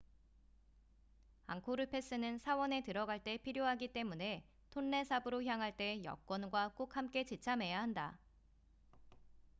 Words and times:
앙코르 1.45 1.85
패스는 1.91 2.39
사원에 2.39 2.81
들어갈 2.81 3.21
때 3.23 3.37
필요하기 3.37 3.93
때문에 3.93 4.43
톤레삽으로 4.71 5.43
향할 5.43 5.77
때 5.77 6.03
여권과 6.03 6.71
꼭 6.73 6.97
함께 6.97 7.23
지참해야 7.23 7.79
한다 7.79 8.17